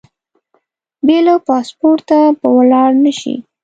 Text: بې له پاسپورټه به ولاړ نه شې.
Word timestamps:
بې 1.05 1.17
له 1.27 1.35
پاسپورټه 1.47 2.19
به 2.39 2.47
ولاړ 2.57 2.89
نه 3.03 3.11
شې. 3.19 3.35